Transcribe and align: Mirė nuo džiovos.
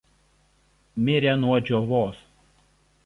Mirė 1.09 1.35
nuo 1.43 1.59
džiovos. 1.71 2.27